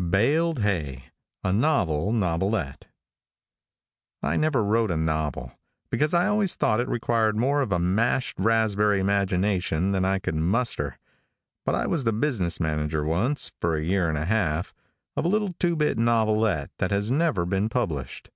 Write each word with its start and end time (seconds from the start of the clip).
BALED 0.00 0.60
HAY 0.60 1.02
A 1.42 1.52
NOVEL 1.52 2.12
NOVELETTE 2.12 2.86
|I 4.22 4.36
NEVER 4.36 4.62
wrote 4.62 4.92
a 4.92 4.96
novel, 4.96 5.58
because 5.90 6.14
I 6.14 6.28
always 6.28 6.54
thought 6.54 6.78
it 6.78 6.86
required 6.86 7.36
more 7.36 7.62
of 7.62 7.72
a 7.72 7.80
mashed 7.80 8.38
rasp 8.38 8.78
berry 8.78 9.00
imagination 9.00 9.90
than 9.90 10.04
I 10.04 10.20
could 10.20 10.36
muster, 10.36 11.00
but 11.66 11.74
I 11.74 11.88
was 11.88 12.04
the 12.04 12.12
business 12.12 12.60
manager, 12.60 13.04
once, 13.04 13.50
for 13.60 13.74
a 13.74 13.82
year 13.82 14.08
and 14.08 14.16
a 14.16 14.26
half, 14.26 14.72
of 15.16 15.24
a 15.24 15.28
little 15.28 15.56
two 15.58 15.74
bit 15.74 15.98
novelette 15.98 16.70
that 16.78 16.92
has 16.92 17.10
never 17.10 17.44
been 17.44 17.68
published. 17.68 18.30